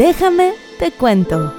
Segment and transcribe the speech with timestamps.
[0.00, 1.52] Déjame te cuento.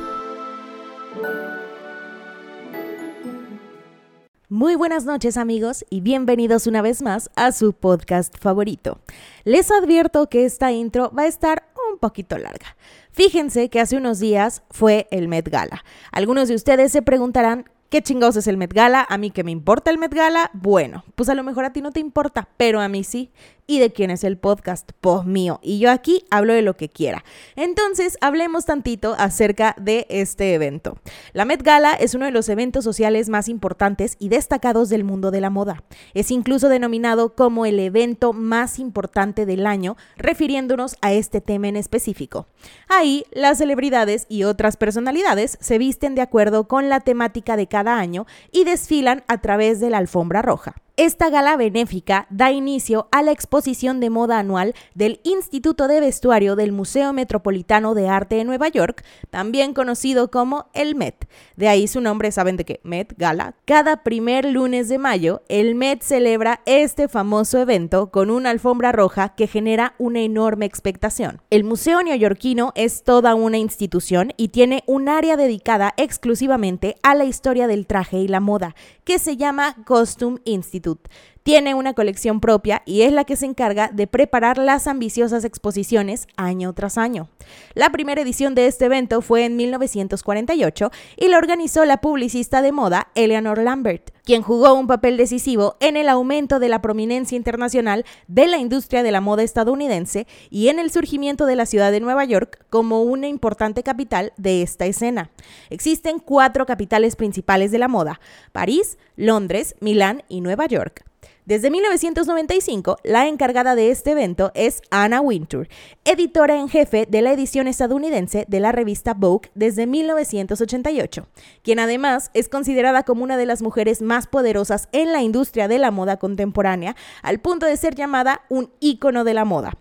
[4.50, 8.98] Muy buenas noches amigos y bienvenidos una vez más a su podcast favorito.
[9.44, 12.76] Les advierto que esta intro va a estar un poquito larga.
[13.12, 15.86] Fíjense que hace unos días fue el Met Gala.
[16.12, 19.06] Algunos de ustedes se preguntarán ¿Qué chingados es el Met Gala?
[19.10, 21.82] A mí que me importa el Met Gala, bueno, pues a lo mejor a ti
[21.82, 23.32] no te importa, pero a mí sí
[23.72, 25.62] y de quién es el podcast, pues mío.
[25.64, 27.24] Y yo aquí hablo de lo que quiera.
[27.56, 30.98] Entonces, hablemos tantito acerca de este evento.
[31.32, 35.32] La Met Gala es uno de los eventos sociales más importantes y destacados del mundo
[35.32, 35.84] de la moda.
[36.14, 41.78] Es incluso denominado como el evento más importante del año, refiriéndonos a este tema en
[41.78, 42.48] específico.
[42.90, 47.98] Ahí, las celebridades y otras personalidades se visten de acuerdo con la temática de cada
[47.98, 50.76] año y desfilan a través de la alfombra roja.
[51.02, 56.56] Esta gala benéfica da inicio a la exposición de moda anual del Instituto de Vestuario
[56.56, 61.28] del Museo Metropolitano de Arte de Nueva York, también conocido como el Met.
[61.56, 62.82] De ahí su nombre, ¿saben de qué?
[62.84, 63.56] Met Gala.
[63.66, 69.30] Cada primer lunes de mayo, el Met celebra este famoso evento con una alfombra roja
[69.30, 71.42] que genera una enorme expectación.
[71.50, 77.26] El Museo Neoyorquino es toda una institución y tiene un área dedicada exclusivamente a la
[77.26, 81.12] historia del traje y la moda, que se llama Costume Institute tud
[81.44, 86.28] tiene una colección propia y es la que se encarga de preparar las ambiciosas exposiciones
[86.38, 87.30] año tras año.
[87.74, 92.72] La primera edición de este evento fue en 1948 y la organizó la publicista de
[92.72, 98.06] moda Eleanor Lambert, quien jugó un papel decisivo en el aumento de la prominencia internacional
[98.28, 102.00] de la industria de la moda estadounidense y en el surgimiento de la ciudad de
[102.00, 105.32] Nueva York como una importante capital de esta escena.
[105.70, 108.20] Existen cuatro capitales principales de la moda,
[108.52, 111.11] París, Londres, Milán y Nueva York.
[111.46, 115.68] Desde 1995, la encargada de este evento es Anna Wintour,
[116.06, 121.26] editora en jefe de la edición estadounidense de la revista Vogue desde 1988,
[121.64, 125.80] quien además es considerada como una de las mujeres más poderosas en la industria de
[125.80, 129.74] la moda contemporánea, al punto de ser llamada un ícono de la moda.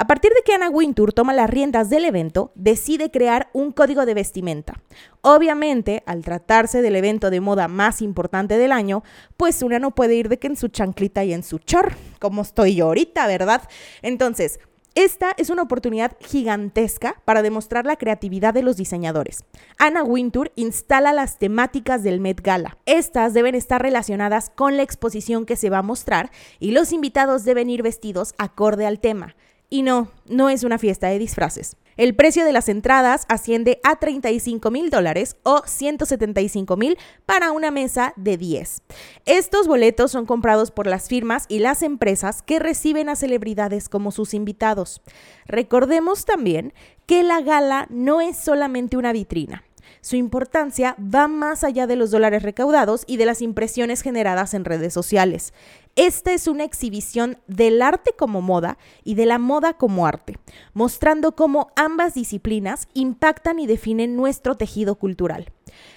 [0.00, 4.06] A partir de que Anna Wintour toma las riendas del evento, decide crear un código
[4.06, 4.80] de vestimenta.
[5.22, 9.02] Obviamente, al tratarse del evento de moda más importante del año,
[9.36, 12.42] pues una no puede ir de que en su chanclita y en su chor, como
[12.42, 13.62] estoy yo ahorita, ¿verdad?
[14.00, 14.60] Entonces,
[14.94, 19.44] esta es una oportunidad gigantesca para demostrar la creatividad de los diseñadores.
[19.78, 22.78] Anna Wintour instala las temáticas del Met Gala.
[22.86, 26.30] Estas deben estar relacionadas con la exposición que se va a mostrar
[26.60, 29.34] y los invitados deben ir vestidos acorde al tema.
[29.70, 31.76] Y no, no es una fiesta de disfraces.
[31.98, 36.96] El precio de las entradas asciende a 35 mil dólares o 175 mil
[37.26, 38.82] para una mesa de 10.
[39.26, 44.12] Estos boletos son comprados por las firmas y las empresas que reciben a celebridades como
[44.12, 45.02] sus invitados.
[45.46, 46.72] Recordemos también
[47.06, 49.64] que la gala no es solamente una vitrina.
[50.00, 54.64] Su importancia va más allá de los dólares recaudados y de las impresiones generadas en
[54.64, 55.52] redes sociales.
[55.96, 60.38] Esta es una exhibición del arte como moda y de la moda como arte,
[60.74, 65.52] mostrando cómo ambas disciplinas impactan y definen nuestro tejido cultural.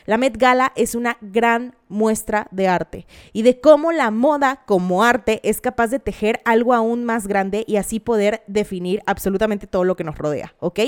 [0.05, 5.03] La Met Gala es una gran muestra de arte y de cómo la moda como
[5.03, 9.83] arte es capaz de tejer algo aún más grande y así poder definir absolutamente todo
[9.83, 10.79] lo que nos rodea, ¿ok?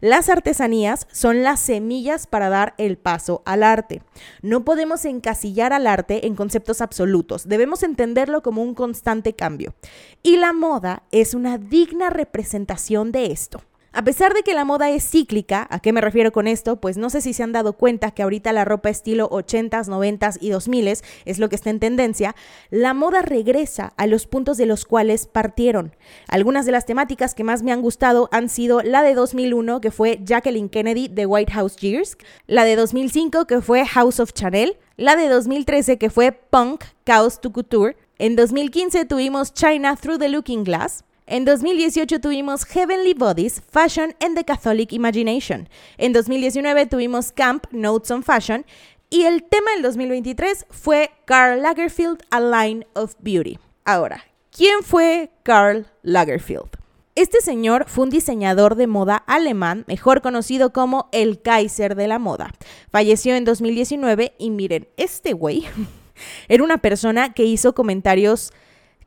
[0.00, 4.02] Las artesanías son las semillas para dar el paso al arte.
[4.42, 9.74] No podemos encasillar al arte en conceptos absolutos, debemos entenderlo como un constante cambio.
[10.22, 13.62] Y la moda es una digna representación de esto.
[13.94, 16.76] A pesar de que la moda es cíclica, ¿a qué me refiero con esto?
[16.76, 20.38] Pues no sé si se han dado cuenta que ahorita la ropa estilo 80s, 90s
[20.40, 22.34] y 2000s es lo que está en tendencia,
[22.70, 25.94] la moda regresa a los puntos de los cuales partieron.
[26.26, 29.90] Algunas de las temáticas que más me han gustado han sido la de 2001, que
[29.90, 34.78] fue Jacqueline Kennedy de White House Years, la de 2005, que fue House of Chanel,
[34.96, 40.28] la de 2013, que fue Punk, Chaos to Couture, en 2015 tuvimos China Through the
[40.28, 45.68] Looking Glass, en 2018 tuvimos Heavenly Bodies, Fashion and the Catholic Imagination.
[45.98, 48.64] En 2019 tuvimos Camp, Notes on Fashion.
[49.10, 53.58] Y el tema del 2023 fue Karl Lagerfeld, A Line of Beauty.
[53.84, 54.22] Ahora,
[54.56, 56.76] ¿quién fue Karl Lagerfeld?
[57.16, 62.20] Este señor fue un diseñador de moda alemán, mejor conocido como el Kaiser de la
[62.20, 62.52] moda.
[62.92, 65.66] Falleció en 2019 y miren, este güey
[66.48, 68.52] era una persona que hizo comentarios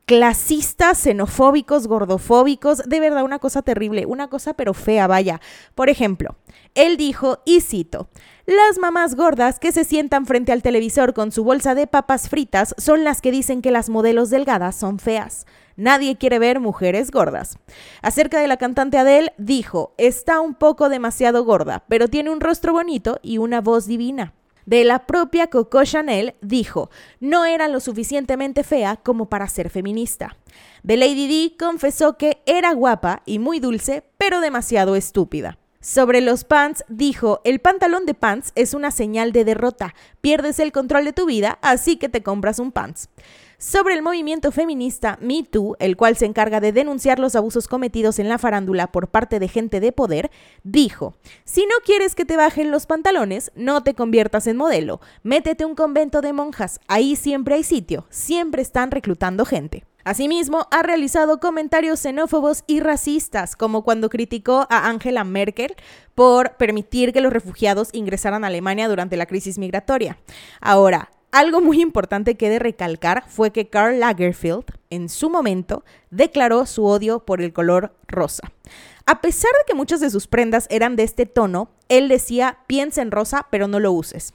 [0.05, 5.41] clasistas, xenofóbicos, gordofóbicos, de verdad una cosa terrible, una cosa pero fea, vaya.
[5.73, 6.35] Por ejemplo,
[6.75, 8.07] él dijo, y cito,
[8.45, 12.75] las mamás gordas que se sientan frente al televisor con su bolsa de papas fritas
[12.77, 15.47] son las que dicen que las modelos delgadas son feas.
[15.75, 17.57] Nadie quiere ver mujeres gordas.
[18.01, 22.71] Acerca de la cantante Adele, dijo, está un poco demasiado gorda, pero tiene un rostro
[22.71, 24.33] bonito y una voz divina
[24.65, 26.89] de la propia Coco Chanel dijo,
[27.19, 30.37] no era lo suficientemente fea como para ser feminista.
[30.83, 35.57] De Lady D confesó que era guapa y muy dulce, pero demasiado estúpida.
[35.81, 40.71] Sobre los pants dijo, el pantalón de pants es una señal de derrota, pierdes el
[40.71, 43.09] control de tu vida, así que te compras un pants
[43.57, 48.19] sobre el movimiento feminista Me Too, el cual se encarga de denunciar los abusos cometidos
[48.19, 50.31] en la farándula por parte de gente de poder,
[50.63, 55.63] dijo, si no quieres que te bajen los pantalones, no te conviertas en modelo, métete
[55.63, 59.85] a un convento de monjas, ahí siempre hay sitio, siempre están reclutando gente.
[60.05, 65.75] Asimismo, ha realizado comentarios xenófobos y racistas, como cuando criticó a Angela Merkel
[66.13, 70.19] por permitir que los refugiados ingresaran a Alemania durante la crisis migratoria.
[70.61, 75.83] Ahora, algo muy importante que he de recalcar fue que Karl Lagerfeld, en su momento,
[76.09, 78.53] declaró su odio por el color rosa.
[79.05, 83.01] A pesar de que muchas de sus prendas eran de este tono, él decía, piensa
[83.01, 84.33] en rosa, pero no lo uses.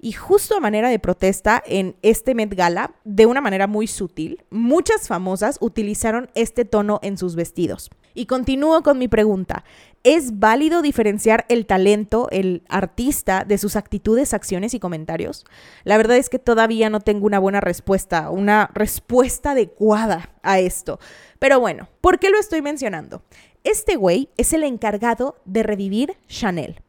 [0.00, 4.44] Y justo a manera de protesta en este Met Gala, de una manera muy sutil,
[4.50, 7.90] muchas famosas utilizaron este tono en sus vestidos.
[8.14, 9.64] Y continúo con mi pregunta.
[10.04, 15.44] ¿Es válido diferenciar el talento, el artista, de sus actitudes, acciones y comentarios?
[15.82, 21.00] La verdad es que todavía no tengo una buena respuesta, una respuesta adecuada a esto.
[21.38, 23.22] Pero bueno, ¿por qué lo estoy mencionando?
[23.64, 26.82] Este güey es el encargado de revivir Chanel.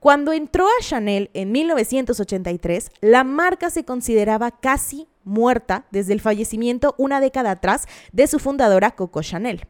[0.00, 6.94] Cuando entró a Chanel en 1983, la marca se consideraba casi muerta desde el fallecimiento
[6.98, 9.66] una década atrás de su fundadora Coco Chanel.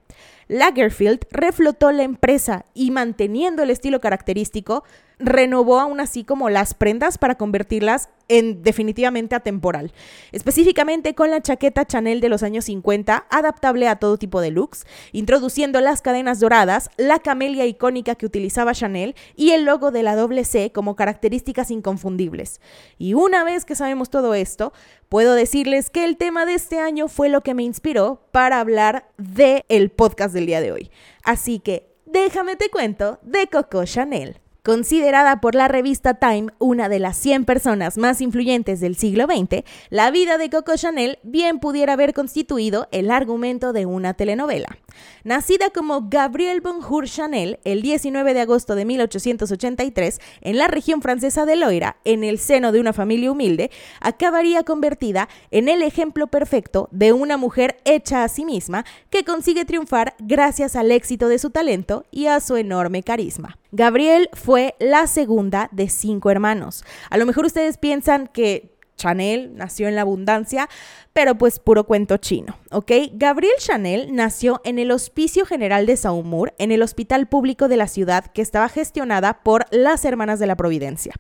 [0.49, 4.85] Lagerfield reflotó la empresa y manteniendo el estilo característico,
[5.19, 9.93] renovó aún así como las prendas para convertirlas en definitivamente atemporal,
[10.33, 14.87] específicamente con la chaqueta Chanel de los años 50, adaptable a todo tipo de looks,
[15.13, 20.15] introduciendo las cadenas doradas, la camelia icónica que utilizaba Chanel y el logo de la
[20.15, 22.61] doble C como características inconfundibles.
[22.99, 24.73] Y una vez que sabemos todo esto,
[25.09, 29.09] puedo decirles que el tema de este año fue lo que me inspiró para hablar
[29.17, 30.91] de el podcast del día de hoy.
[31.25, 34.41] Así que déjame te cuento de Coco Chanel.
[34.69, 39.65] Considerada por la revista Time una de las 100 personas más influyentes del siglo XX,
[39.89, 44.77] la vida de Coco Chanel bien pudiera haber constituido el argumento de una telenovela.
[45.25, 51.47] Nacida como Gabrielle Bonjour Chanel el 19 de agosto de 1883 en la región francesa
[51.47, 53.71] de Loira, en el seno de una familia humilde,
[54.03, 59.65] acabaría convertida en el ejemplo perfecto de una mujer hecha a sí misma que consigue
[59.65, 63.57] triunfar gracias al éxito de su talento y a su enorme carisma.
[63.71, 66.85] Gabriel fue la segunda de cinco hermanos.
[67.11, 70.69] A lo mejor ustedes piensan que Chanel nació en la abundancia,
[71.15, 72.91] pero pues puro cuento chino, ¿ok?
[73.13, 77.89] Gabriel Chanel nació en el Hospicio General de Saumur, en el hospital público de la
[77.89, 81.15] ciudad que estaba gestionada por las Hermanas de la Providencia.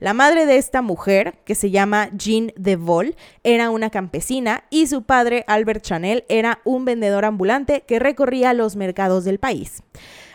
[0.00, 3.14] La madre de esta mujer, que se llama Jean de Vol,
[3.44, 8.74] era una campesina y su padre, Albert Chanel, era un vendedor ambulante que recorría los
[8.74, 9.82] mercados del país.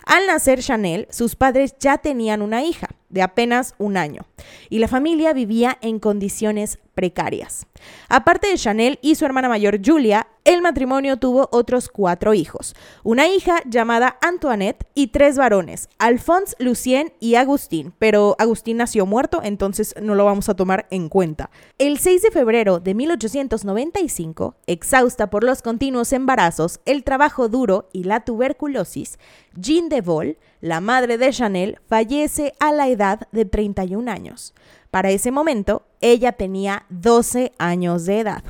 [0.05, 4.25] Al nacer Chanel, sus padres ya tenían una hija de apenas un año
[4.69, 7.67] y la familia vivía en condiciones precarias.
[8.09, 13.27] Aparte de Chanel y su hermana mayor Julia, el matrimonio tuvo otros cuatro hijos, una
[13.27, 19.95] hija llamada Antoinette y tres varones, Alphonse, Lucien y Agustín, pero Agustín nació muerto, entonces
[20.01, 21.49] no lo vamos a tomar en cuenta.
[21.77, 28.03] El 6 de febrero de 1895, exhausta por los continuos embarazos, el trabajo duro y
[28.03, 29.19] la tuberculosis,
[29.55, 34.53] Jean de Vol, la madre de Chanel, fallece a la edad de 31 años.
[34.91, 38.43] Para ese momento, ella tenía 12 años de edad.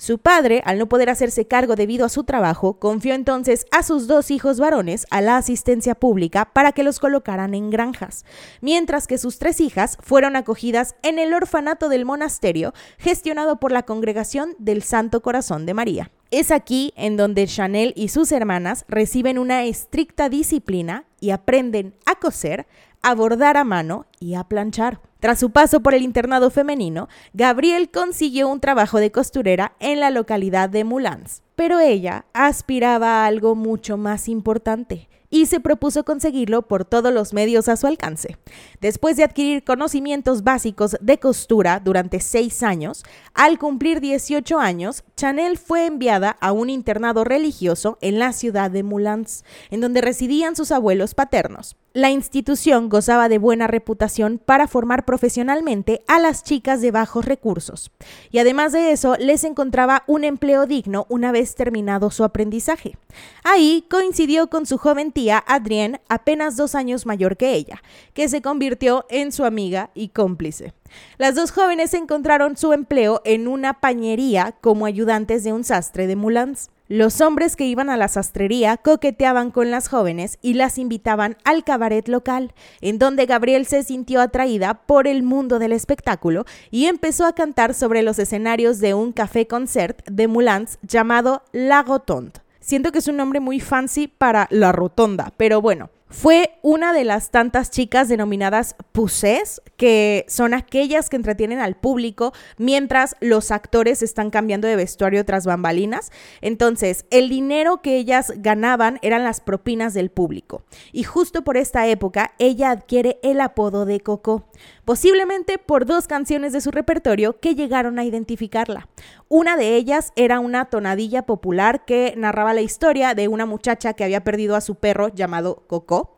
[0.00, 4.06] Su padre, al no poder hacerse cargo debido a su trabajo, confió entonces a sus
[4.06, 8.24] dos hijos varones a la asistencia pública para que los colocaran en granjas,
[8.62, 13.82] mientras que sus tres hijas fueron acogidas en el orfanato del monasterio gestionado por la
[13.82, 16.10] Congregación del Santo Corazón de María.
[16.30, 22.14] Es aquí en donde Chanel y sus hermanas reciben una estricta disciplina y aprenden a
[22.14, 22.66] coser,
[23.02, 25.09] a bordar a mano y a planchar.
[25.20, 30.10] Tras su paso por el internado femenino, Gabriel consiguió un trabajo de costurera en la
[30.10, 31.42] localidad de Moulins.
[31.56, 37.32] Pero ella aspiraba a algo mucho más importante, y se propuso conseguirlo por todos los
[37.32, 38.36] medios a su alcance.
[38.80, 45.56] Después de adquirir conocimientos básicos de costura durante seis años, al cumplir 18 años, Chanel
[45.56, 50.72] fue enviada a un internado religioso en la ciudad de Moulins, en donde residían sus
[50.72, 51.76] abuelos paternos.
[51.92, 57.90] La institución gozaba de buena reputación para formar profesionalmente a las chicas de bajos recursos,
[58.30, 62.96] y además de eso les encontraba un empleo digno una vez terminado su aprendizaje.
[63.42, 67.82] Ahí coincidió con su joven tía Adrienne, apenas dos años mayor que ella,
[68.14, 70.72] que se convirtió en su amiga y cómplice.
[71.18, 76.14] Las dos jóvenes encontraron su empleo en una pañería como ayudantes de un sastre de
[76.14, 76.70] Moulins.
[76.92, 81.62] Los hombres que iban a la sastrería coqueteaban con las jóvenes y las invitaban al
[81.62, 87.26] cabaret local, en donde Gabriel se sintió atraída por el mundo del espectáculo y empezó
[87.26, 92.40] a cantar sobre los escenarios de un café-concert de Moulins llamado La Rotonde.
[92.58, 97.04] Siento que es un nombre muy fancy para La Rotonda, pero bueno, fue una de
[97.04, 104.02] las tantas chicas denominadas pusés, que son aquellas que entretienen al público mientras los actores
[104.02, 106.10] están cambiando de vestuario tras bambalinas.
[106.40, 110.64] Entonces, el dinero que ellas ganaban eran las propinas del público.
[110.92, 114.48] Y justo por esta época, ella adquiere el apodo de Coco,
[114.84, 118.88] posiblemente por dos canciones de su repertorio que llegaron a identificarla.
[119.32, 124.02] Una de ellas era una tonadilla popular que narraba la historia de una muchacha que
[124.02, 126.14] había perdido a su perro llamado Coco.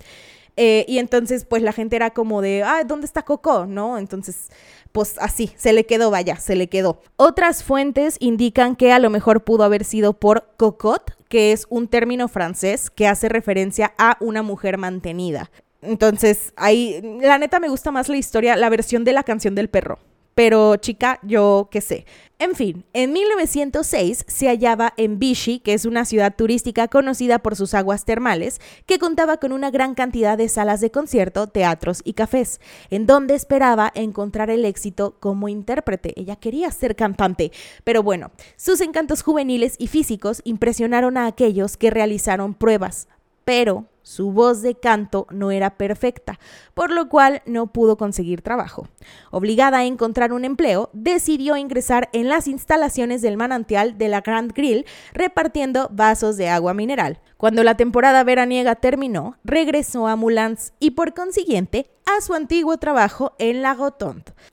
[0.57, 3.66] Eh, y entonces, pues la gente era como de, ah, ¿dónde está Coco?
[3.66, 3.99] ¿No?
[3.99, 4.49] Entonces,
[4.92, 7.02] pues así, se le quedó, vaya, se le quedó.
[7.16, 11.88] Otras fuentes indican que a lo mejor pudo haber sido por cocotte, que es un
[11.88, 15.50] término francés que hace referencia a una mujer mantenida.
[15.83, 19.69] Entonces, ahí, la neta me gusta más la historia, la versión de la canción del
[19.69, 19.99] perro.
[20.34, 22.06] Pero chica, yo qué sé.
[22.42, 27.54] En fin, en 1906 se hallaba en Vichy, que es una ciudad turística conocida por
[27.54, 32.14] sus aguas termales, que contaba con una gran cantidad de salas de concierto, teatros y
[32.14, 32.60] cafés,
[32.90, 36.14] en donde esperaba encontrar el éxito como intérprete.
[36.16, 37.52] Ella quería ser cantante,
[37.84, 43.06] pero bueno, sus encantos juveniles y físicos impresionaron a aquellos que realizaron pruebas,
[43.44, 46.38] pero su voz de canto no era perfecta,
[46.75, 48.88] por lo cual no pudo conseguir trabajo.
[49.30, 54.52] Obligada a encontrar un empleo, decidió ingresar en las instalaciones del manantial de la Grand
[54.52, 57.20] Grill repartiendo vasos de agua mineral.
[57.37, 63.34] Cuando la temporada veraniega terminó, regresó a Moulins y por consiguiente a su antiguo trabajo
[63.38, 63.72] en la.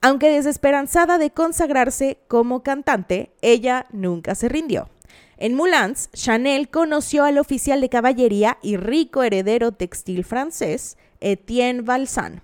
[0.00, 4.88] Aunque desesperanzada de consagrarse como cantante, ella nunca se rindió.
[5.42, 12.42] En Moulins, Chanel conoció al oficial de caballería y rico heredero textil francés, Etienne Valsan.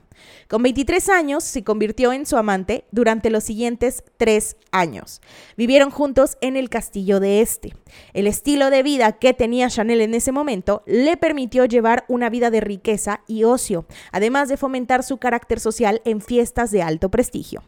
[0.49, 5.21] Con 23 años se convirtió en su amante durante los siguientes tres años.
[5.59, 7.75] Vivieron juntos en el castillo de este.
[8.15, 12.51] El estilo de vida que tenía Chanel en ese momento le permitió llevar una vida
[12.51, 17.63] de riqueza y ocio, además de fomentar su carácter social en fiestas de alto prestigio.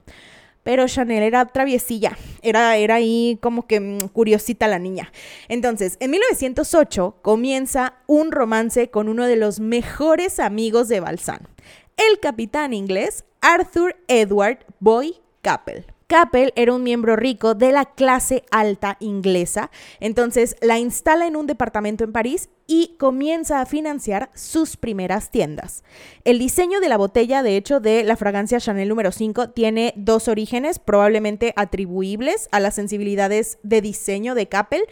[0.68, 5.10] Pero Chanel era traviesilla, era, era ahí como que mm, curiosita la niña.
[5.48, 11.48] Entonces, en 1908 comienza un romance con uno de los mejores amigos de Balsan,
[11.96, 15.86] el capitán inglés Arthur Edward Boy Capel.
[16.08, 21.46] Capel era un miembro rico de la clase alta inglesa, entonces la instala en un
[21.46, 25.84] departamento en París y comienza a financiar sus primeras tiendas.
[26.24, 30.28] El diseño de la botella, de hecho, de la fragancia Chanel número 5 tiene dos
[30.28, 34.84] orígenes probablemente atribuibles a las sensibilidades de diseño de Capel,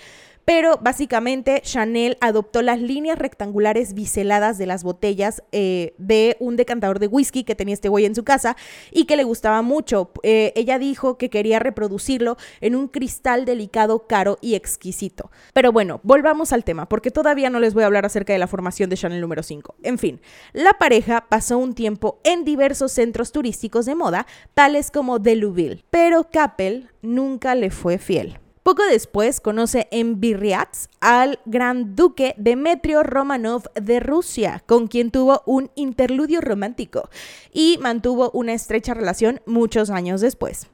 [0.46, 7.00] pero básicamente Chanel adoptó las líneas rectangulares biseladas de las botellas eh, de un decantador
[7.00, 8.56] de whisky que tenía este güey en su casa
[8.92, 10.12] y que le gustaba mucho.
[10.22, 15.32] Eh, ella dijo que quería reproducirlo en un cristal delicado, caro y exquisito.
[15.52, 18.46] Pero bueno, volvamos al tema, porque todavía no les voy a hablar acerca de la
[18.46, 19.74] formación de Chanel número 5.
[19.82, 20.20] En fin,
[20.52, 26.30] la pareja pasó un tiempo en diversos centros turísticos de moda, tales como Delouville, pero
[26.30, 28.38] Capel nunca le fue fiel.
[28.66, 35.44] Poco después conoce en Biarritz al gran duque Demetrio Romanov de Rusia, con quien tuvo
[35.46, 37.08] un interludio romántico
[37.52, 40.66] y mantuvo una estrecha relación muchos años después.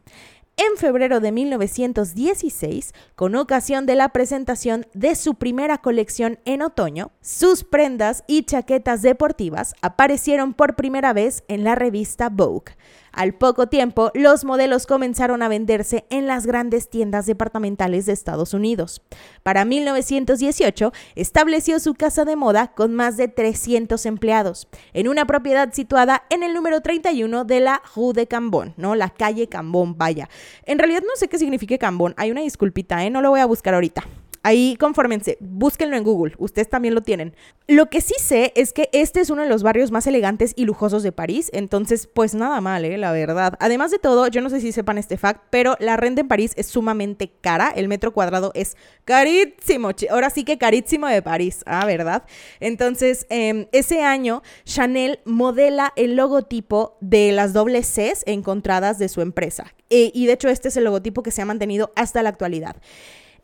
[0.57, 7.11] En febrero de 1916, con ocasión de la presentación de su primera colección en otoño,
[7.21, 12.73] sus prendas y chaquetas deportivas aparecieron por primera vez en la revista Vogue.
[13.13, 18.55] Al poco tiempo, los modelos comenzaron a venderse en las grandes tiendas departamentales de Estados
[18.55, 19.03] Unidos.
[19.43, 25.73] Para 1918, estableció su casa de moda con más de 300 empleados, en una propiedad
[25.73, 28.95] situada en el número 31 de la Rue de Cambon, ¿no?
[28.95, 30.31] La calle Cambon, vaya.
[30.65, 33.11] En realidad no sé qué significa Cambon, hay una disculpita, ¿eh?
[33.11, 34.05] No lo voy a buscar ahorita.
[34.45, 37.37] Ahí confórmense, búsquenlo en Google, ustedes también lo tienen.
[37.69, 40.65] Lo que sí sé es que este es uno de los barrios más elegantes y
[40.65, 42.99] lujosos de París, entonces pues nada mal, ¿eh?
[42.99, 43.55] la verdad.
[43.61, 46.55] Además de todo, yo no sé si sepan este fact, pero la renta en París
[46.57, 51.87] es sumamente cara, el metro cuadrado es carísimo, ahora sí que carísimo de París, ah,
[51.87, 52.25] ¿verdad?
[52.59, 59.21] Entonces, em, ese año Chanel modela el logotipo de las dobles Cs encontradas de su
[59.21, 59.73] empresa.
[59.89, 62.77] E, y de hecho este es el logotipo que se ha mantenido hasta la actualidad.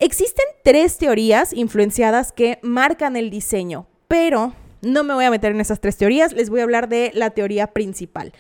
[0.01, 5.61] Existen tres teorías influenciadas que marcan el diseño, pero no me voy a meter en
[5.61, 8.33] esas tres teorías, les voy a hablar de la teoría principal.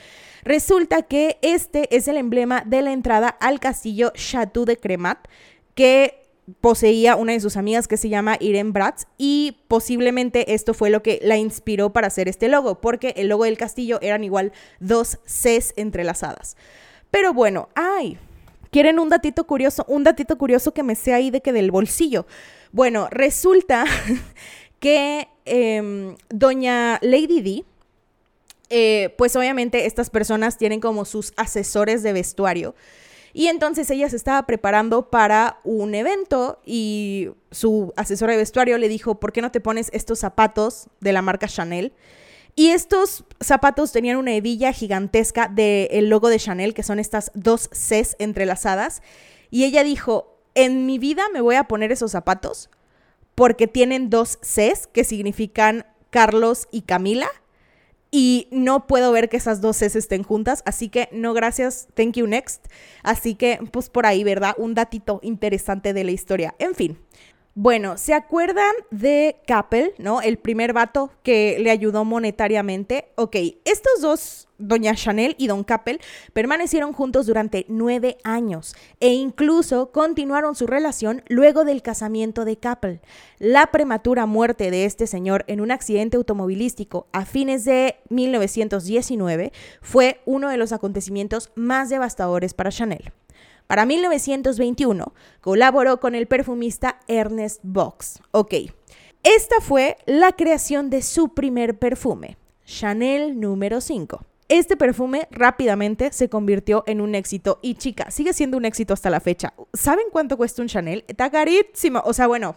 [0.44, 5.18] Resulta que este es el emblema de la entrada al castillo Chateau de Cremat,
[5.74, 6.28] que
[6.60, 11.02] poseía una de sus amigas que se llama Irene Bratz y posiblemente esto fue lo
[11.02, 15.18] que la inspiró para hacer este logo, porque el logo del castillo eran igual dos
[15.26, 16.56] Cs entrelazadas.
[17.10, 18.16] Pero bueno, ay,
[18.70, 19.84] ¿Quieren un datito curioso?
[19.88, 22.26] Un datito curioso que me sea ahí de que del bolsillo.
[22.72, 23.84] Bueno, resulta
[24.80, 27.64] que em, doña Lady D,
[28.70, 32.74] eh, pues obviamente estas personas tienen como sus asesores de vestuario.
[33.32, 38.88] Y entonces ella se estaba preparando para un evento y su asesora de vestuario le
[38.88, 41.92] dijo, ¿por qué no te pones estos zapatos de la marca Chanel?
[42.58, 47.68] Y estos zapatos tenían una hebilla gigantesca del logo de Chanel, que son estas dos
[47.68, 49.00] Cs entrelazadas.
[49.48, 52.68] Y ella dijo, en mi vida me voy a poner esos zapatos
[53.36, 57.28] porque tienen dos Cs que significan Carlos y Camila.
[58.10, 62.14] Y no puedo ver que esas dos Cs estén juntas, así que no gracias, thank
[62.14, 62.66] you next.
[63.04, 64.56] Así que pues por ahí, ¿verdad?
[64.58, 66.56] Un datito interesante de la historia.
[66.58, 66.98] En fin,
[67.60, 70.22] bueno, ¿se acuerdan de Capel, no?
[70.22, 73.08] El primer vato que le ayudó monetariamente.
[73.16, 73.34] Ok,
[73.64, 76.00] estos dos, Doña Chanel y Don Capel,
[76.32, 83.00] permanecieron juntos durante nueve años e incluso continuaron su relación luego del casamiento de Capel.
[83.40, 90.20] La prematura muerte de este señor en un accidente automovilístico a fines de 1919 fue
[90.26, 93.12] uno de los acontecimientos más devastadores para Chanel.
[93.68, 98.20] Para 1921 colaboró con el perfumista Ernest Box.
[98.30, 98.54] Ok,
[99.22, 104.22] esta fue la creación de su primer perfume, Chanel número 5.
[104.48, 109.10] Este perfume rápidamente se convirtió en un éxito y chica, sigue siendo un éxito hasta
[109.10, 109.52] la fecha.
[109.74, 111.04] ¿Saben cuánto cuesta un Chanel?
[111.06, 112.00] Está carísimo.
[112.06, 112.56] O sea, bueno,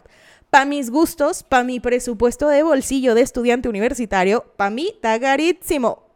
[0.49, 6.10] para mis gustos, para mi presupuesto de bolsillo de estudiante universitario, para mí está carísimo.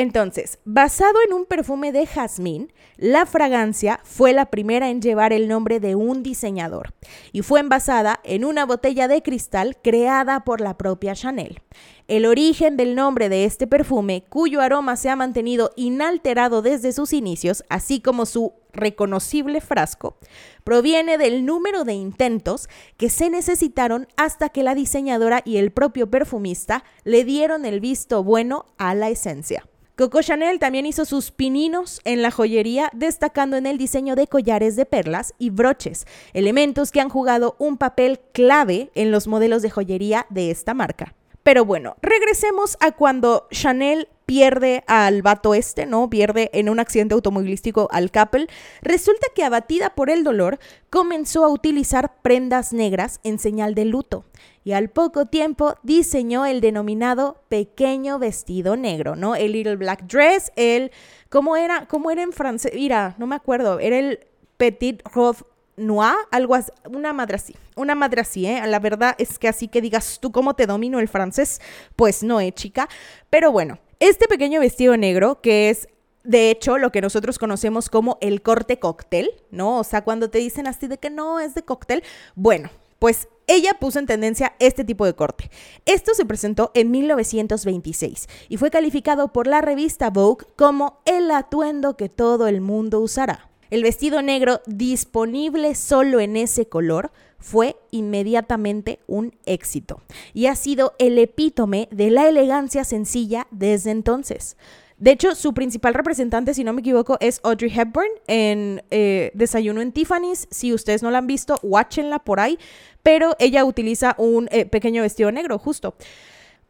[0.00, 5.46] Entonces, basado en un perfume de jazmín, la fragancia fue la primera en llevar el
[5.46, 6.94] nombre de un diseñador
[7.32, 11.60] y fue envasada en una botella de cristal creada por la propia Chanel.
[12.08, 17.12] El origen del nombre de este perfume, cuyo aroma se ha mantenido inalterado desde sus
[17.12, 20.16] inicios, así como su reconocible frasco,
[20.64, 26.10] proviene del número de intentos que se necesitaron hasta que la diseñadora y el propio
[26.10, 29.66] perfumista le dieron el visto bueno a la esencia.
[30.00, 34.74] Coco Chanel también hizo sus pininos en la joyería, destacando en el diseño de collares
[34.74, 39.68] de perlas y broches, elementos que han jugado un papel clave en los modelos de
[39.68, 41.12] joyería de esta marca.
[41.42, 46.08] Pero bueno, regresemos a cuando Chanel pierde al vato este, ¿no?
[46.08, 48.46] Pierde en un accidente automovilístico al couple.
[48.80, 54.24] Resulta que abatida por el dolor, comenzó a utilizar prendas negras en señal de luto.
[54.62, 59.34] Y al poco tiempo diseñó el denominado pequeño vestido negro, ¿no?
[59.34, 60.92] El little black dress, el...
[61.28, 61.88] ¿Cómo era?
[61.88, 62.70] ¿Cómo era en francés?
[62.76, 63.80] Mira, no me acuerdo.
[63.80, 64.20] Era el
[64.56, 65.38] petit robe
[65.76, 68.62] noir, algo así, una madre así, una madre así, ¿eh?
[68.66, 71.60] La verdad es que así que digas tú cómo te domino el francés,
[71.96, 72.88] pues no, ¿eh, chica?
[73.30, 75.88] Pero bueno, este pequeño vestido negro, que es
[76.22, 79.78] de hecho, lo que nosotros conocemos como el corte cóctel, ¿no?
[79.78, 82.02] O sea, cuando te dicen así de que no es de cóctel,
[82.34, 85.50] bueno, pues ella puso en tendencia este tipo de corte.
[85.86, 91.96] Esto se presentó en 1926 y fue calificado por la revista Vogue como el atuendo
[91.96, 93.49] que todo el mundo usará.
[93.70, 100.02] El vestido negro disponible solo en ese color fue inmediatamente un éxito
[100.34, 104.56] y ha sido el epítome de la elegancia sencilla desde entonces.
[104.98, 109.80] De hecho, su principal representante, si no me equivoco, es Audrey Hepburn en eh, Desayuno
[109.80, 110.46] en Tiffany's.
[110.50, 112.58] Si ustedes no la han visto, watchenla por ahí.
[113.02, 115.94] Pero ella utiliza un eh, pequeño vestido negro, justo.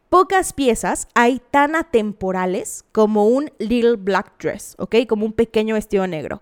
[0.07, 4.95] Pocas piezas hay tan atemporales como un little black dress, ¿ok?
[5.09, 6.41] Como un pequeño vestido negro.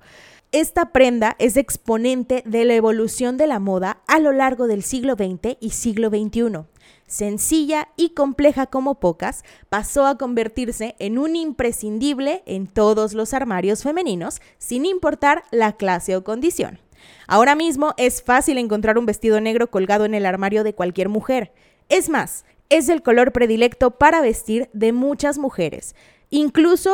[0.52, 5.14] Esta prenda es exponente de la evolución de la moda a lo largo del siglo
[5.14, 6.66] XX y siglo XXI.
[7.06, 13.84] Sencilla y compleja como pocas, pasó a convertirse en un imprescindible en todos los armarios
[13.84, 16.80] femeninos, sin importar la clase o condición.
[17.28, 21.54] Ahora mismo es fácil encontrar un vestido negro colgado en el armario de cualquier mujer.
[21.90, 25.96] Es más, es el color predilecto para vestir de muchas mujeres.
[26.32, 26.92] Incluso,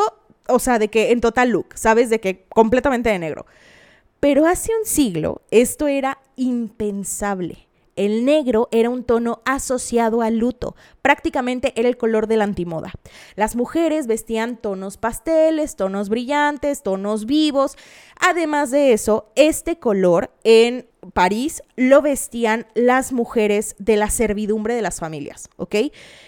[0.47, 2.09] o sea, de que en total look, ¿sabes?
[2.09, 3.45] De que completamente de negro.
[4.19, 7.67] Pero hace un siglo esto era impensable.
[7.95, 12.91] El negro era un tono asociado al luto, prácticamente era el color de la antimoda.
[13.35, 17.77] Las mujeres vestían tonos pasteles, tonos brillantes, tonos vivos.
[18.19, 24.81] Además de eso, este color en París lo vestían las mujeres de la servidumbre de
[24.81, 25.75] las familias, ¿ok?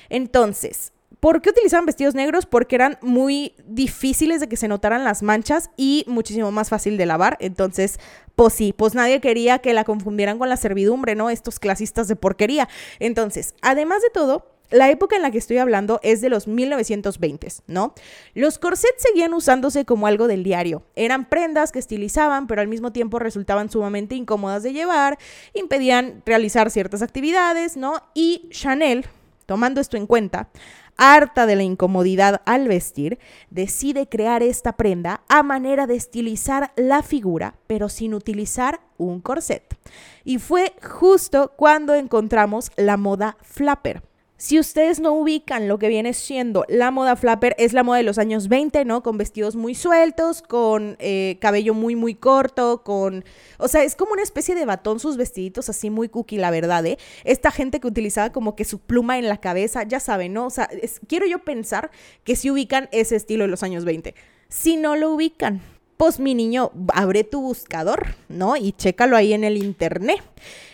[0.08, 0.94] Entonces,
[1.28, 2.46] ¿Por qué utilizaban vestidos negros?
[2.46, 7.06] Porque eran muy difíciles de que se notaran las manchas y muchísimo más fácil de
[7.06, 7.36] lavar.
[7.42, 8.00] Entonces,
[8.38, 11.30] pues sí, pues nadie quería que la confundieran con la servidumbre, ¿no?
[11.30, 12.70] Estos clasistas de porquería.
[13.00, 17.63] Entonces, además de todo, la época en la que estoy hablando es de los 1920s,
[17.68, 17.94] ¿no?
[18.34, 20.84] Los corsets seguían usándose como algo del diario.
[20.96, 25.18] Eran prendas que estilizaban, pero al mismo tiempo resultaban sumamente incómodas de llevar,
[25.54, 27.96] impedían realizar ciertas actividades, ¿no?
[28.13, 29.08] Y Chanel,
[29.46, 30.50] tomando esto en cuenta,
[30.98, 37.04] harta de la incomodidad al vestir, decide crear esta prenda a manera de estilizar la
[37.04, 39.78] figura, pero sin utilizar un corset.
[40.24, 44.04] Y fue justo cuando encontramos la moda flapper.
[44.39, 48.04] Si ustedes no ubican lo que viene siendo la moda flapper, es la moda de
[48.04, 49.02] los años 20, ¿no?
[49.02, 53.26] Con vestidos muy sueltos, con eh, cabello muy, muy corto, con...
[53.58, 56.86] O sea, es como una especie de batón sus vestiditos así muy cookie, la verdad,
[56.86, 57.00] ¿eh?
[57.23, 60.45] Esta gente que utilizaba como que su pluma en la cabeza, ya saben, ¿no?
[60.45, 60.69] O sea,
[61.08, 61.89] quiero yo pensar
[62.23, 64.13] que si ubican ese estilo de los años 20.
[64.50, 65.62] Si no lo ubican,
[65.97, 68.56] pues mi niño, abre tu buscador, ¿no?
[68.56, 70.21] Y chécalo ahí en el internet.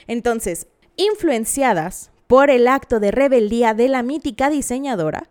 [0.06, 5.30] Entonces, influenciadas por el acto de rebeldía de la mítica diseñadora,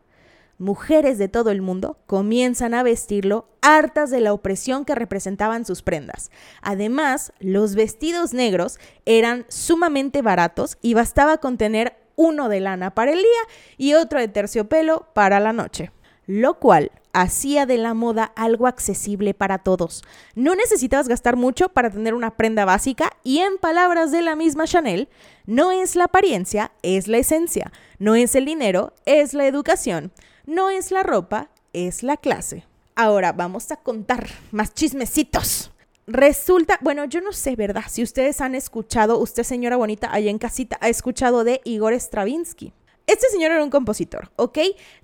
[0.58, 5.82] mujeres de todo el mundo comienzan a vestirlo hartas de la opresión que representaban sus
[5.82, 6.30] prendas.
[6.60, 13.10] Además, los vestidos negros eran sumamente baratos y bastaba con tener uno de lana para
[13.10, 13.42] el día
[13.78, 15.90] y otro de terciopelo para la noche,
[16.32, 20.02] lo cual hacía de la moda algo accesible para todos.
[20.34, 24.64] No necesitabas gastar mucho para tener una prenda básica y en palabras de la misma
[24.64, 25.10] Chanel,
[25.44, 27.70] no es la apariencia, es la esencia.
[27.98, 30.10] No es el dinero, es la educación.
[30.46, 32.64] No es la ropa, es la clase.
[32.94, 35.70] Ahora vamos a contar más chismecitos.
[36.06, 37.84] Resulta, bueno, yo no sé, ¿verdad?
[37.90, 42.72] Si ustedes han escuchado, usted señora bonita allá en casita, ha escuchado de Igor Stravinsky.
[43.06, 44.58] Este señor era un compositor, ¿ok?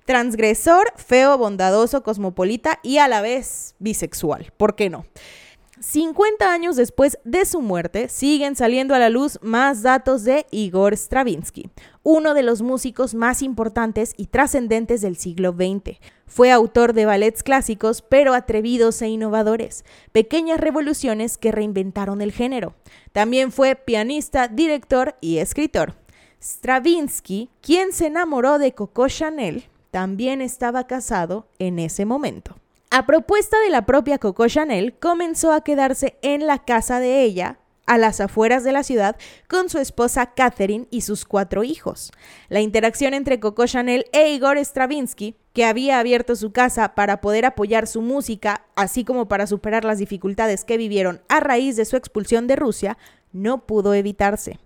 [0.05, 4.51] Transgresor, feo, bondadoso, cosmopolita y a la vez bisexual.
[4.57, 5.05] ¿Por qué no?
[5.81, 10.93] 50 años después de su muerte, siguen saliendo a la luz más datos de Igor
[10.93, 11.69] Stravinsky,
[12.03, 15.97] uno de los músicos más importantes y trascendentes del siglo XX.
[16.25, 22.75] Fue autor de ballets clásicos, pero atrevidos e innovadores, pequeñas revoluciones que reinventaron el género.
[23.13, 25.95] También fue pianista, director y escritor.
[26.41, 32.55] Stravinsky, quien se enamoró de Coco Chanel, también estaba casado en ese momento.
[32.91, 37.59] A propuesta de la propia Coco Chanel, comenzó a quedarse en la casa de ella,
[37.85, 39.17] a las afueras de la ciudad,
[39.49, 42.11] con su esposa Catherine y sus cuatro hijos.
[42.47, 47.45] La interacción entre Coco Chanel e Igor Stravinsky, que había abierto su casa para poder
[47.45, 51.97] apoyar su música, así como para superar las dificultades que vivieron a raíz de su
[51.97, 52.97] expulsión de Rusia,
[53.33, 54.57] no pudo evitarse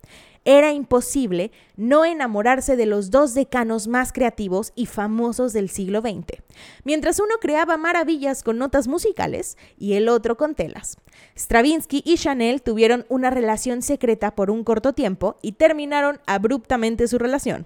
[0.46, 6.42] era imposible no enamorarse de los dos decanos más creativos y famosos del siglo XX,
[6.84, 10.98] mientras uno creaba maravillas con notas musicales y el otro con telas.
[11.38, 17.18] Stravinsky y Chanel tuvieron una relación secreta por un corto tiempo y terminaron abruptamente su
[17.18, 17.66] relación.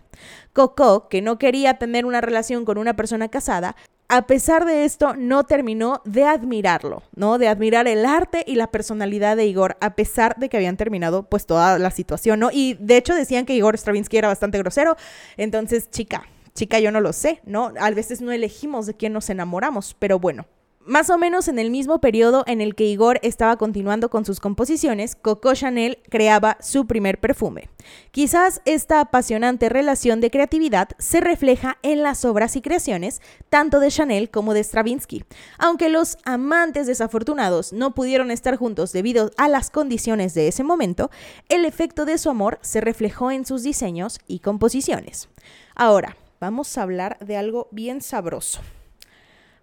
[0.53, 3.75] Coco, que no quería tener una relación con una persona casada,
[4.09, 7.37] a pesar de esto, no terminó de admirarlo, ¿no?
[7.37, 11.23] De admirar el arte y la personalidad de Igor, a pesar de que habían terminado
[11.23, 12.49] pues toda la situación, ¿no?
[12.51, 14.95] Y de hecho decían que Igor Stravinsky era bastante grosero,
[15.35, 17.73] entonces, chica, chica, yo no lo sé, ¿no?
[17.79, 20.45] A veces no elegimos de quién nos enamoramos, pero bueno.
[20.87, 24.39] Más o menos en el mismo periodo en el que Igor estaba continuando con sus
[24.39, 27.67] composiciones, Coco Chanel creaba su primer perfume.
[28.11, 33.91] Quizás esta apasionante relación de creatividad se refleja en las obras y creaciones tanto de
[33.91, 35.25] Chanel como de Stravinsky.
[35.57, 41.11] Aunque los amantes desafortunados no pudieron estar juntos debido a las condiciones de ese momento,
[41.49, 45.27] el efecto de su amor se reflejó en sus diseños y composiciones.
[45.75, 48.61] Ahora, vamos a hablar de algo bien sabroso.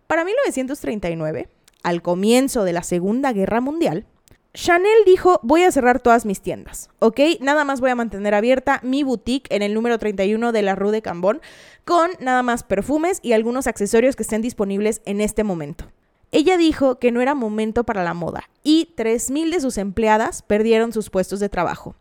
[0.06, 1.48] Para 1939,
[1.82, 4.06] al comienzo de la Segunda Guerra Mundial,
[4.54, 7.18] Chanel dijo, voy a cerrar todas mis tiendas, ¿ok?
[7.40, 10.92] Nada más voy a mantener abierta mi boutique en el número 31 de la Rue
[10.92, 11.40] de Cambón
[11.84, 15.86] con nada más perfumes y algunos accesorios que estén disponibles en este momento.
[16.34, 20.92] Ella dijo que no era momento para la moda y 3.000 de sus empleadas perdieron
[20.92, 21.94] sus puestos de trabajo.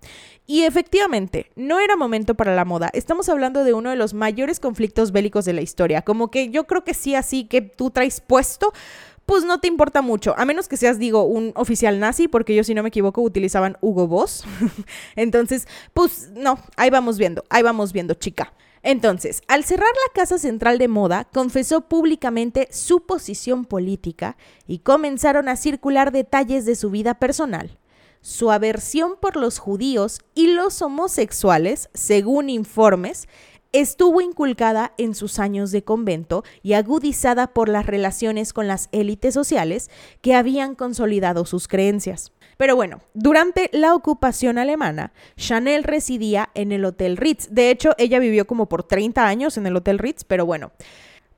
[0.47, 2.89] Y efectivamente, no era momento para la moda.
[2.93, 6.01] Estamos hablando de uno de los mayores conflictos bélicos de la historia.
[6.01, 8.73] Como que yo creo que sí, así que tú traes puesto,
[9.27, 12.63] pues no te importa mucho, a menos que seas, digo, un oficial nazi, porque yo
[12.63, 14.45] si no me equivoco utilizaban Hugo Boss.
[15.15, 18.51] Entonces, pues no, ahí vamos viendo, ahí vamos viendo, chica.
[18.83, 24.35] Entonces, al cerrar la Casa Central de Moda, confesó públicamente su posición política
[24.67, 27.77] y comenzaron a circular detalles de su vida personal.
[28.19, 33.27] Su aversión por los judíos y los homosexuales, según informes,
[33.71, 39.33] estuvo inculcada en sus años de convento y agudizada por las relaciones con las élites
[39.33, 39.89] sociales
[40.21, 42.31] que habían consolidado sus creencias.
[42.63, 47.49] Pero bueno, durante la ocupación alemana, Chanel residía en el Hotel Ritz.
[47.51, 50.71] De hecho, ella vivió como por 30 años en el Hotel Ritz, pero bueno.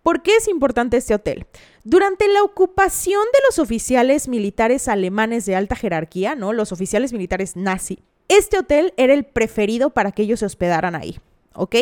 [0.04, 1.48] ¿Por qué es importante este hotel?
[1.84, 6.54] Durante la ocupación de los oficiales militares alemanes de alta jerarquía, ¿no?
[6.54, 11.18] Los oficiales militares nazi, este hotel era el preferido para que ellos se hospedaran ahí.
[11.56, 11.76] ¿ok?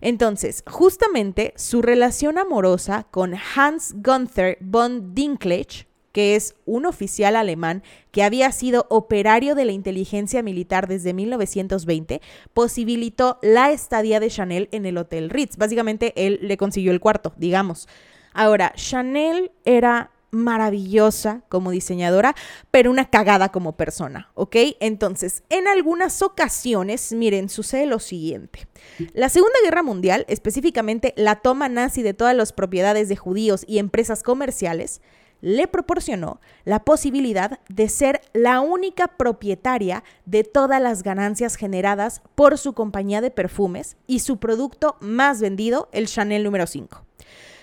[0.00, 7.82] Entonces, justamente su relación amorosa con Hans Gunther von Dinklage, que es un oficial alemán
[8.10, 12.20] que había sido operario de la inteligencia militar desde 1920,
[12.52, 15.56] posibilitó la estadía de Chanel en el Hotel Ritz.
[15.56, 17.88] Básicamente, él le consiguió el cuarto, digamos.
[18.32, 22.34] Ahora, Chanel era maravillosa como diseñadora,
[22.70, 24.56] pero una cagada como persona, ¿ok?
[24.80, 28.66] Entonces, en algunas ocasiones, miren, sucede lo siguiente.
[29.12, 33.78] La Segunda Guerra Mundial, específicamente la toma nazi de todas las propiedades de judíos y
[33.78, 35.00] empresas comerciales,
[35.40, 42.58] le proporcionó la posibilidad de ser la única propietaria de todas las ganancias generadas por
[42.58, 47.04] su compañía de perfumes y su producto más vendido, el Chanel número 5.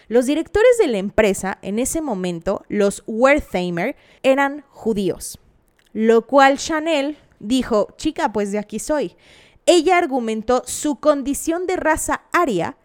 [0.09, 5.39] Los directores de la empresa en ese momento, los Wertheimer, eran judíos,
[5.91, 9.15] lo cual Chanel dijo, chica, pues de aquí soy.
[9.65, 12.77] Ella argumentó su condición de raza aria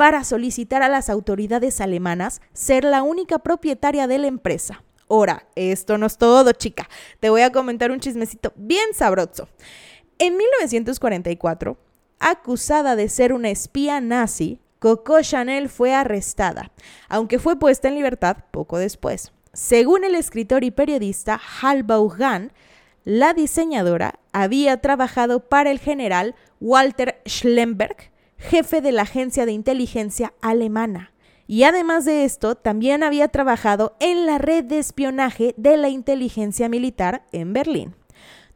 [0.00, 4.82] para solicitar a las autoridades alemanas ser la única propietaria de la empresa.
[5.10, 6.88] Ahora, esto no es todo, chica.
[7.20, 9.50] Te voy a comentar un chismecito bien sabroso.
[10.18, 11.76] En 1944,
[12.18, 16.72] acusada de ser una espía nazi, Coco Chanel fue arrestada,
[17.10, 19.32] aunque fue puesta en libertad poco después.
[19.52, 22.52] Según el escritor y periodista Hal Vaughan,
[23.04, 30.32] la diseñadora había trabajado para el general Walter Schlemberg, jefe de la agencia de inteligencia
[30.40, 31.12] alemana.
[31.46, 36.68] Y además de esto, también había trabajado en la red de espionaje de la inteligencia
[36.68, 37.94] militar en Berlín.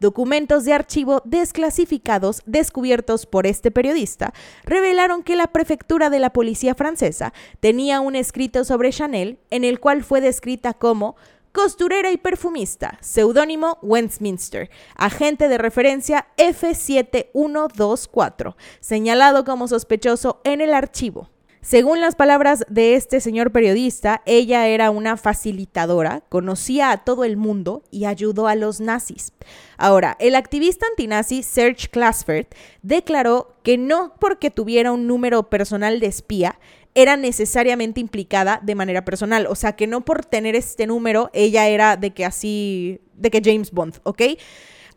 [0.00, 6.74] Documentos de archivo desclasificados descubiertos por este periodista revelaron que la prefectura de la policía
[6.74, 11.16] francesa tenía un escrito sobre Chanel en el cual fue descrita como
[11.54, 21.30] costurera y perfumista, seudónimo Westminster, agente de referencia F7124, señalado como sospechoso en el archivo.
[21.60, 27.36] Según las palabras de este señor periodista, ella era una facilitadora, conocía a todo el
[27.36, 29.32] mundo y ayudó a los nazis.
[29.78, 32.48] Ahora, el activista antinazi Serge Klassfeld
[32.82, 36.58] declaró que no porque tuviera un número personal de espía,
[36.94, 39.46] era necesariamente implicada de manera personal.
[39.48, 43.42] O sea, que no por tener este número, ella era de que así, de que
[43.44, 44.22] James Bond, ¿ok?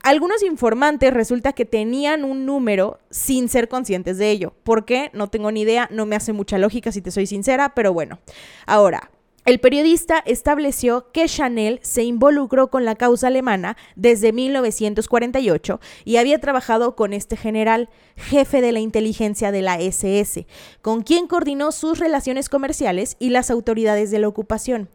[0.04, 4.54] Algunos informantes resulta que tenían un número sin ser conscientes de ello.
[4.64, 5.10] ¿Por qué?
[5.14, 8.20] No tengo ni idea, no me hace mucha lógica si te soy sincera, pero bueno.
[8.68, 9.10] Ahora,
[9.48, 16.40] el periodista estableció que Chanel se involucró con la causa alemana desde 1948 y había
[16.40, 20.46] trabajado con este general, jefe de la inteligencia de la SS,
[20.82, 24.90] con quien coordinó sus relaciones comerciales y las autoridades de la ocupación.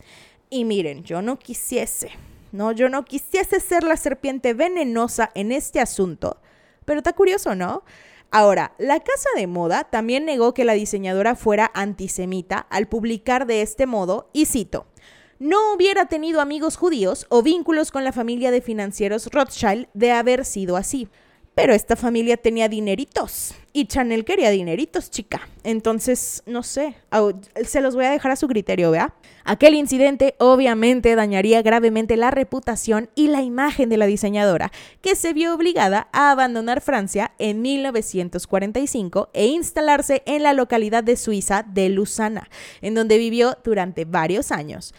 [0.51, 2.11] Y miren, yo no quisiese
[2.53, 2.73] ¿no?
[2.73, 6.37] Yo no quisiese ser la serpiente venenosa en este asunto,
[6.85, 7.83] pero está curioso, ¿no?
[8.35, 13.61] Ahora, la casa de moda también negó que la diseñadora fuera antisemita al publicar de
[13.61, 14.87] este modo, y cito,
[15.38, 20.47] no hubiera tenido amigos judíos o vínculos con la familia de financieros Rothschild de haber
[20.47, 21.11] sido así.
[21.55, 25.49] Pero esta familia tenía dineritos y Chanel quería dineritos, chica.
[25.65, 26.97] Entonces, no sé,
[27.67, 29.15] se los voy a dejar a su criterio, ¿vea?
[29.45, 35.33] Aquel incidente obviamente dañaría gravemente la reputación y la imagen de la diseñadora, que se
[35.35, 41.88] vio obligada a abandonar Francia en 1945 e instalarse en la localidad de Suiza de
[41.91, 42.49] Lusana,
[42.81, 44.95] en donde vivió durante varios años.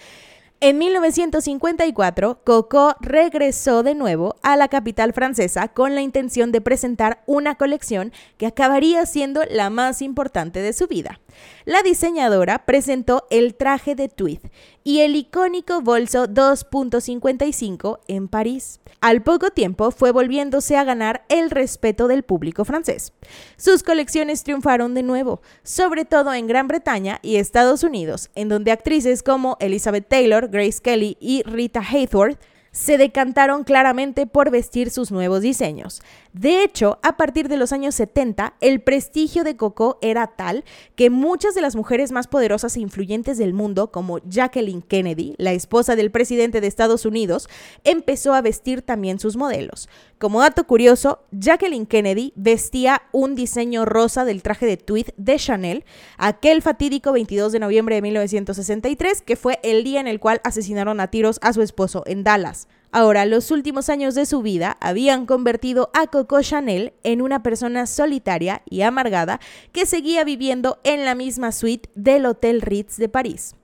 [0.66, 7.22] En 1954, Coco regresó de nuevo a la capital francesa con la intención de presentar
[7.26, 11.20] una colección que acabaría siendo la más importante de su vida.
[11.66, 14.40] La diseñadora presentó el traje de tweed
[14.84, 18.80] y el icónico bolso 2.55 en París.
[19.02, 23.14] Al poco tiempo fue volviéndose a ganar el respeto del público francés.
[23.58, 28.72] Sus colecciones triunfaron de nuevo, sobre todo en Gran Bretaña y Estados Unidos, en donde
[28.72, 32.40] actrices como Elizabeth Taylor, Grace Kelly y Rita Hayworth
[32.74, 36.02] se decantaron claramente por vestir sus nuevos diseños.
[36.34, 40.64] De hecho, a partir de los años 70, el prestigio de Coco era tal
[40.96, 45.54] que muchas de las mujeres más poderosas e influyentes del mundo, como Jacqueline Kennedy, la
[45.54, 47.48] esposa del presidente de Estados Unidos,
[47.84, 49.88] empezó a vestir también sus modelos.
[50.18, 55.86] Como dato curioso, Jacqueline Kennedy vestía un diseño rosa del traje de tweed de Chanel
[56.18, 61.00] aquel fatídico 22 de noviembre de 1963, que fue el día en el cual asesinaron
[61.00, 62.68] a tiros a su esposo en Dallas.
[62.96, 67.88] Ahora, los últimos años de su vida habían convertido a Coco Chanel en una persona
[67.88, 69.40] solitaria y amargada
[69.72, 73.56] que seguía viviendo en la misma suite del Hotel Ritz de París.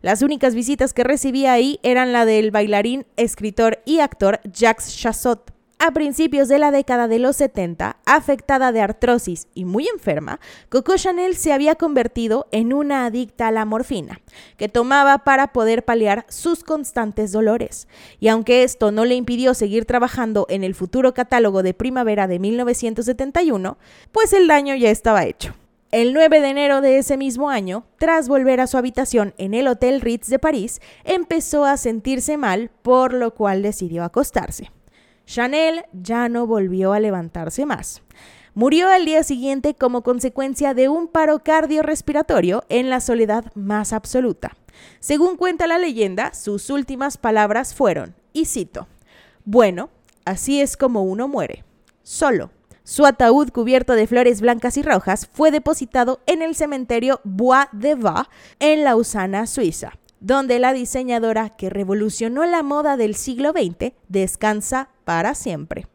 [0.00, 5.57] Las únicas visitas que recibía ahí eran la del bailarín, escritor y actor Jacques Chassot.
[5.80, 10.96] A principios de la década de los 70, afectada de artrosis y muy enferma, Coco
[10.96, 14.20] Chanel se había convertido en una adicta a la morfina,
[14.56, 17.86] que tomaba para poder paliar sus constantes dolores.
[18.18, 22.40] Y aunque esto no le impidió seguir trabajando en el futuro catálogo de primavera de
[22.40, 23.78] 1971,
[24.10, 25.54] pues el daño ya estaba hecho.
[25.92, 29.68] El 9 de enero de ese mismo año, tras volver a su habitación en el
[29.68, 34.72] Hotel Ritz de París, empezó a sentirse mal, por lo cual decidió acostarse.
[35.28, 38.00] Chanel ya no volvió a levantarse más.
[38.54, 44.56] Murió al día siguiente como consecuencia de un paro cardiorrespiratorio en la soledad más absoluta.
[45.00, 48.88] Según cuenta la leyenda, sus últimas palabras fueron, y cito,
[49.44, 49.90] Bueno,
[50.24, 51.62] así es como uno muere,
[52.02, 52.50] solo.
[52.82, 57.96] Su ataúd cubierto de flores blancas y rojas fue depositado en el cementerio Bois de
[57.96, 64.90] Va en Lausana, Suiza donde la diseñadora que revolucionó la moda del siglo XX descansa
[65.04, 65.86] para siempre.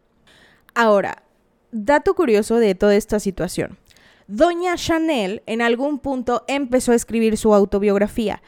[0.73, 1.23] Ahora,
[1.71, 3.77] dato curioso de toda esta situación.
[4.27, 8.41] Doña Chanel en algún punto empezó a escribir su autobiografía,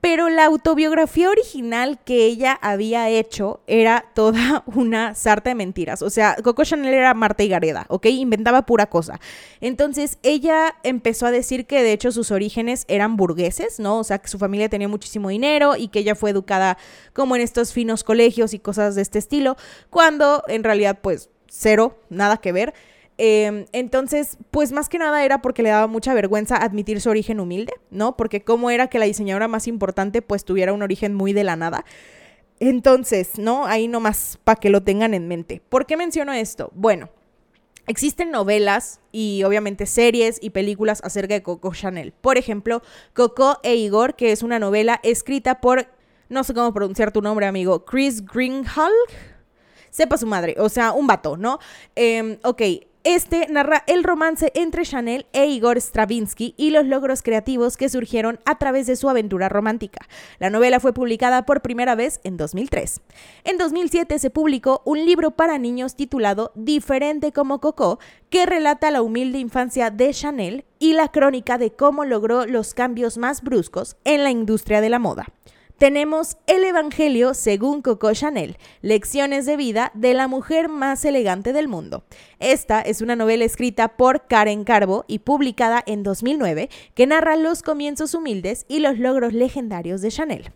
[0.00, 6.02] pero la autobiografía original que ella había hecho era toda una sarta de mentiras.
[6.02, 8.06] O sea, Coco Chanel era Marta y Gareda, ¿ok?
[8.06, 9.20] Inventaba pura cosa.
[9.60, 13.98] Entonces, ella empezó a decir que de hecho sus orígenes eran burgueses, ¿no?
[13.98, 16.78] O sea, que su familia tenía muchísimo dinero y que ella fue educada
[17.12, 19.56] como en estos finos colegios y cosas de este estilo,
[19.90, 22.74] cuando en realidad, pues, cero, nada que ver.
[23.18, 27.40] Em, entonces, pues más que nada era porque le daba mucha vergüenza admitir su origen
[27.40, 28.16] humilde, ¿no?
[28.16, 31.56] Porque cómo era que la diseñadora más importante pues tuviera un origen muy de la
[31.56, 31.84] nada.
[32.60, 33.66] Entonces, ¿no?
[33.66, 35.60] Ahí nomás para que lo tengan en mente.
[35.68, 36.70] ¿Por qué menciono esto?
[36.74, 37.10] Bueno,
[37.88, 42.12] Existen novelas y obviamente series y películas acerca de Coco Chanel.
[42.12, 42.82] Por ejemplo,
[43.14, 45.86] Coco e Igor, que es una novela escrita por,
[46.28, 48.92] no sé cómo pronunciar tu nombre, amigo, Chris Greenhalgh.
[49.88, 51.60] Sepa su madre, o sea, un vato, ¿no?
[51.96, 52.60] Eh, ok,
[53.04, 58.38] este narra el romance entre Chanel e Igor Stravinsky y los logros creativos que surgieron
[58.44, 60.06] a través de su aventura romántica.
[60.38, 63.00] La novela fue publicada por primera vez en 2003.
[63.44, 67.98] En 2007 se publicó un libro para niños titulado Diferente como Coco,
[68.30, 73.18] que relata la humilde infancia de Chanel y la crónica de cómo logró los cambios
[73.18, 75.26] más bruscos en la industria de la moda
[75.78, 81.68] tenemos el Evangelio según Coco Chanel, lecciones de vida de la mujer más elegante del
[81.68, 82.04] mundo.
[82.40, 87.62] Esta es una novela escrita por Karen Carbo y publicada en 2009 que narra los
[87.62, 90.52] comienzos humildes y los logros legendarios de Chanel.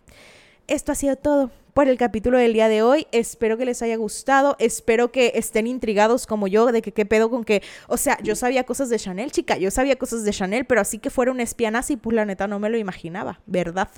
[0.73, 3.07] Esto ha sido todo por el capítulo del día de hoy.
[3.13, 4.57] Espero que les haya gustado.
[4.59, 8.35] Espero que estén intrigados como yo de que qué pedo con que, o sea, yo
[8.35, 11.43] sabía cosas de Chanel, chica, yo sabía cosas de Chanel, pero así que fuera una
[11.43, 13.91] espía nazi, pues la neta no me lo imaginaba, ¿verdad?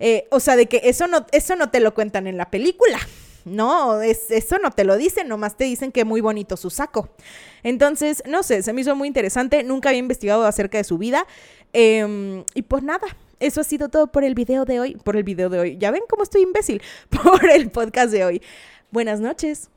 [0.00, 2.98] Eh, o sea, de que eso no, eso no te lo cuentan en la película.
[3.46, 7.08] No, es, eso no te lo dicen, nomás te dicen que muy bonito su saco.
[7.62, 11.26] Entonces, no sé, se me hizo muy interesante, nunca había investigado acerca de su vida.
[11.72, 13.06] Em, y pues nada,
[13.40, 14.96] eso ha sido todo por el video de hoy.
[14.96, 15.78] Por el video de hoy.
[15.78, 16.82] Ya ven cómo estoy imbécil.
[17.22, 18.42] Por el podcast de hoy.
[18.90, 19.70] Buenas noches.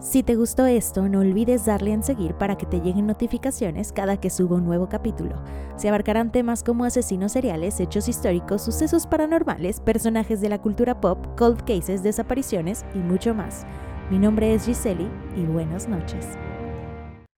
[0.00, 4.18] Si te gustó esto, no olvides darle en seguir para que te lleguen notificaciones cada
[4.18, 5.42] que suba un nuevo capítulo.
[5.76, 11.18] Se abarcarán temas como asesinos seriales, hechos históricos, sucesos paranormales, personajes de la cultura pop,
[11.36, 13.66] cold cases, desapariciones y mucho más.
[14.10, 16.26] Mi nombre es Giseli y buenas noches.